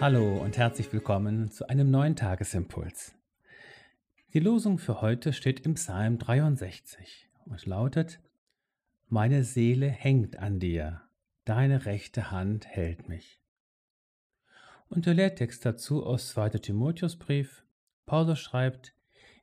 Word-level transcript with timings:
Hallo 0.00 0.38
und 0.38 0.56
herzlich 0.56 0.90
willkommen 0.94 1.50
zu 1.50 1.68
einem 1.68 1.90
neuen 1.90 2.16
Tagesimpuls. 2.16 3.14
Die 4.32 4.40
Losung 4.40 4.78
für 4.78 5.02
heute 5.02 5.34
steht 5.34 5.60
im 5.66 5.74
Psalm 5.74 6.18
63 6.18 7.28
und 7.44 7.66
lautet, 7.66 8.18
Meine 9.10 9.44
Seele 9.44 9.88
hängt 9.90 10.38
an 10.38 10.58
dir, 10.58 11.02
deine 11.44 11.84
rechte 11.84 12.30
Hand 12.30 12.66
hält 12.66 13.10
mich. 13.10 13.42
Und 14.88 15.04
der 15.04 15.12
Lehrtext 15.12 15.66
dazu 15.66 16.06
aus 16.06 16.30
2. 16.30 16.48
Timotheusbrief, 16.48 17.62
Paulus 18.06 18.40
schreibt, 18.40 18.94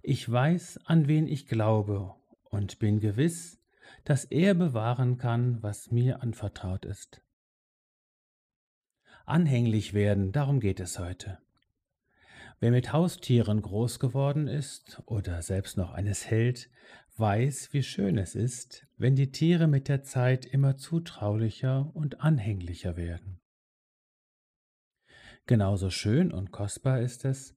Ich 0.02 0.28
weiß, 0.28 0.80
an 0.86 1.08
wen 1.08 1.28
ich 1.28 1.46
glaube 1.46 2.16
und 2.46 2.80
bin 2.80 3.00
gewiss, 3.00 3.62
dass 4.06 4.26
er 4.26 4.56
bewahren 4.56 5.20
kann, 5.20 5.62
was 5.62 5.92
mir 5.92 6.24
anvertraut 6.24 6.84
ist. 6.84 7.22
Anhänglich 9.28 9.94
werden, 9.94 10.32
darum 10.32 10.62
geht 10.62 10.80
es 10.80 11.00
heute. 11.00 11.38
Wer 12.62 12.72
mit 12.72 12.94
Haustieren 12.94 13.62
groß 13.62 14.00
geworden 14.00 14.48
ist 14.48 15.02
oder 15.06 15.42
selbst 15.42 15.76
noch 15.76 15.92
eines 15.92 16.26
hält, 16.28 16.70
weiß, 17.18 17.74
wie 17.74 17.84
schön 17.84 18.18
es 18.18 18.36
ist, 18.36 18.88
wenn 18.96 19.18
die 19.18 19.30
Tiere 19.30 19.68
mit 19.68 19.90
der 19.90 20.02
Zeit 20.02 20.46
immer 20.46 20.78
zutraulicher 20.78 21.92
und 21.94 22.22
anhänglicher 22.22 22.96
werden. 22.96 23.42
Genauso 25.46 25.90
schön 25.90 26.32
und 26.32 26.52
kostbar 26.52 27.02
ist 27.02 27.26
es, 27.26 27.54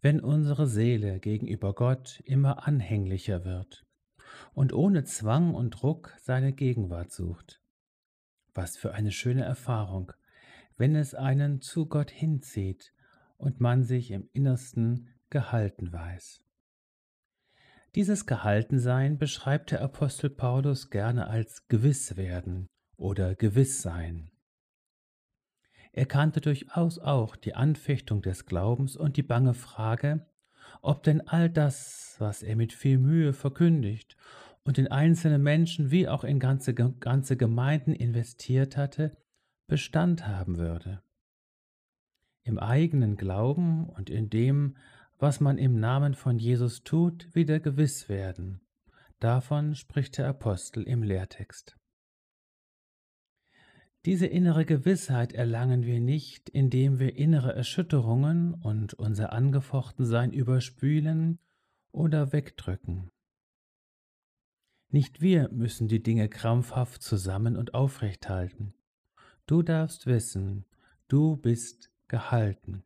wenn 0.00 0.20
unsere 0.20 0.68
Seele 0.68 1.18
gegenüber 1.18 1.74
Gott 1.74 2.22
immer 2.26 2.68
anhänglicher 2.68 3.44
wird 3.44 3.84
und 4.54 4.72
ohne 4.72 5.02
Zwang 5.02 5.56
und 5.56 5.70
Druck 5.70 6.14
seine 6.20 6.52
Gegenwart 6.52 7.10
sucht. 7.10 7.60
Was 8.54 8.76
für 8.76 8.94
eine 8.94 9.10
schöne 9.10 9.42
Erfahrung, 9.42 10.12
wenn 10.78 10.94
es 10.94 11.14
einen 11.14 11.60
zu 11.60 11.86
Gott 11.86 12.10
hinzieht 12.10 12.94
und 13.36 13.60
man 13.60 13.84
sich 13.84 14.10
im 14.10 14.28
Innersten 14.32 15.08
gehalten 15.28 15.92
weiß. 15.92 16.42
Dieses 17.94 18.26
Gehaltensein 18.26 19.18
beschreibt 19.18 19.72
der 19.72 19.82
Apostel 19.82 20.30
Paulus 20.30 20.90
gerne 20.90 21.26
als 21.26 21.66
gewiss 21.68 22.16
werden 22.16 22.68
oder 22.96 23.34
gewiss 23.34 23.82
sein. 23.82 24.30
Er 25.92 26.06
kannte 26.06 26.40
durchaus 26.40 26.98
auch 26.98 27.34
die 27.34 27.54
Anfechtung 27.54 28.22
des 28.22 28.46
Glaubens 28.46 28.96
und 28.96 29.16
die 29.16 29.22
bange 29.22 29.54
Frage, 29.54 30.26
ob 30.80 31.02
denn 31.02 31.26
all 31.26 31.50
das, 31.50 32.14
was 32.18 32.42
er 32.42 32.56
mit 32.56 32.72
viel 32.72 32.98
Mühe 32.98 33.32
verkündigt 33.32 34.16
und 34.64 34.78
in 34.78 34.88
einzelne 34.88 35.38
Menschen 35.38 35.90
wie 35.90 36.08
auch 36.08 36.24
in 36.24 36.38
ganze, 36.38 36.74
ganze 36.74 37.36
Gemeinden 37.36 37.94
investiert 37.94 38.76
hatte, 38.76 39.16
Bestand 39.68 40.26
haben 40.26 40.56
würde. 40.56 41.02
Im 42.42 42.58
eigenen 42.58 43.18
Glauben 43.18 43.86
und 43.90 44.08
in 44.08 44.30
dem, 44.30 44.78
was 45.18 45.40
man 45.40 45.58
im 45.58 45.78
Namen 45.78 46.14
von 46.14 46.38
Jesus 46.38 46.84
tut, 46.84 47.34
wieder 47.34 47.60
gewiss 47.60 48.08
werden. 48.08 48.62
Davon 49.20 49.74
spricht 49.74 50.16
der 50.16 50.26
Apostel 50.26 50.84
im 50.84 51.02
Lehrtext. 51.02 51.76
Diese 54.06 54.26
innere 54.26 54.64
Gewissheit 54.64 55.34
erlangen 55.34 55.84
wir 55.84 56.00
nicht, 56.00 56.48
indem 56.48 56.98
wir 56.98 57.16
innere 57.16 57.54
Erschütterungen 57.54 58.54
und 58.54 58.94
unser 58.94 59.34
Angefochtensein 59.34 60.32
überspülen 60.32 61.40
oder 61.92 62.32
wegdrücken. 62.32 63.10
Nicht 64.88 65.20
wir 65.20 65.50
müssen 65.50 65.88
die 65.88 66.02
Dinge 66.02 66.30
krampfhaft 66.30 67.02
zusammen 67.02 67.54
und 67.54 67.74
aufrecht 67.74 68.30
halten. 68.30 68.72
Du 69.48 69.62
darfst 69.62 70.04
wissen, 70.04 70.66
du 71.08 71.38
bist 71.38 71.90
gehalten. 72.06 72.84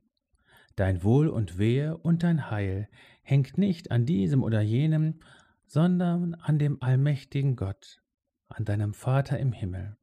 Dein 0.77 1.03
Wohl 1.03 1.27
und 1.29 1.59
Wehe 1.59 1.99
und 1.99 2.23
dein 2.23 2.53
Heil 2.53 2.89
hängt 3.25 3.59
nicht 3.59 3.91
an 3.91 4.07
diesem 4.07 4.45
oder 4.45 4.61
jenem, 4.61 5.19
sondern 5.67 6.35
an 6.35 6.61
dem 6.61 6.81
allmächtigen 6.81 7.57
Gott, 7.57 8.01
an 8.47 8.65
deinem 8.65 8.95
Vater 8.95 9.41
im 9.41 9.51
Himmel. 9.51 9.97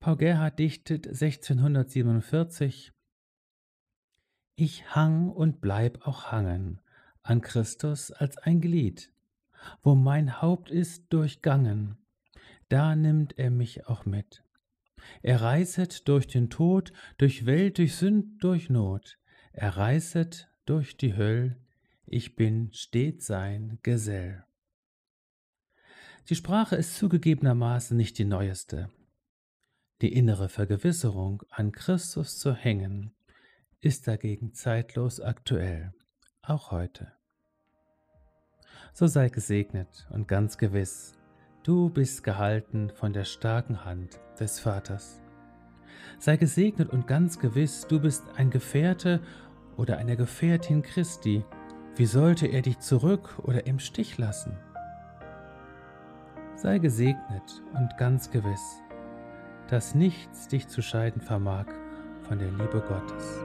Paul 0.00 0.16
Gerhard 0.16 0.58
dichtet 0.58 1.06
1647 1.06 2.94
Ich 4.54 4.94
hang 4.94 5.28
und 5.28 5.60
bleib 5.60 6.06
auch 6.06 6.32
hangen 6.32 6.80
an 7.22 7.42
Christus 7.42 8.10
als 8.10 8.38
ein 8.38 8.62
Glied, 8.62 9.12
wo 9.82 9.94
mein 9.94 10.40
Haupt 10.40 10.70
ist 10.70 11.12
durchgangen, 11.12 11.98
da 12.68 12.96
nimmt 12.96 13.38
er 13.38 13.50
mich 13.50 13.86
auch 13.86 14.04
mit. 14.06 14.42
Er 15.22 15.40
reißet 15.40 16.08
durch 16.08 16.26
den 16.26 16.50
Tod, 16.50 16.92
durch 17.18 17.46
Welt, 17.46 17.78
durch 17.78 17.94
Sünd, 17.94 18.42
durch 18.42 18.70
Not. 18.70 19.18
Er 19.52 19.76
reißet 19.76 20.48
durch 20.64 20.96
die 20.96 21.16
Höll, 21.16 21.56
ich 22.06 22.36
bin 22.36 22.72
stets 22.72 23.26
sein 23.26 23.78
Gesell. 23.82 24.44
Die 26.28 26.34
Sprache 26.34 26.76
ist 26.76 26.96
zugegebenermaßen 26.96 27.96
nicht 27.96 28.18
die 28.18 28.24
neueste. 28.24 28.90
Die 30.02 30.12
innere 30.12 30.48
Vergewisserung, 30.48 31.42
an 31.50 31.72
Christus 31.72 32.38
zu 32.38 32.52
hängen, 32.52 33.14
ist 33.80 34.08
dagegen 34.08 34.52
zeitlos 34.52 35.20
aktuell, 35.20 35.94
auch 36.42 36.70
heute. 36.70 37.12
So 38.92 39.06
sei 39.06 39.28
gesegnet 39.28 40.06
und 40.10 40.26
ganz 40.26 40.58
gewiss, 40.58 41.16
Du 41.66 41.90
bist 41.90 42.22
gehalten 42.22 42.90
von 42.94 43.12
der 43.12 43.24
starken 43.24 43.84
Hand 43.84 44.20
des 44.38 44.60
Vaters. 44.60 45.20
Sei 46.20 46.36
gesegnet 46.36 46.90
und 46.90 47.08
ganz 47.08 47.40
gewiss, 47.40 47.88
du 47.88 47.98
bist 47.98 48.22
ein 48.36 48.50
Gefährte 48.50 49.20
oder 49.76 49.98
eine 49.98 50.16
Gefährtin 50.16 50.82
Christi. 50.82 51.44
Wie 51.96 52.06
sollte 52.06 52.46
er 52.46 52.62
dich 52.62 52.78
zurück 52.78 53.40
oder 53.42 53.66
im 53.66 53.80
Stich 53.80 54.16
lassen? 54.16 54.56
Sei 56.54 56.78
gesegnet 56.78 57.64
und 57.74 57.96
ganz 57.98 58.30
gewiss, 58.30 58.80
dass 59.66 59.96
nichts 59.96 60.46
dich 60.46 60.68
zu 60.68 60.82
scheiden 60.82 61.20
vermag 61.20 61.66
von 62.28 62.38
der 62.38 62.52
Liebe 62.52 62.80
Gottes. 62.86 63.40